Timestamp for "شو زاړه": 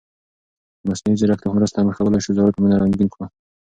2.23-2.53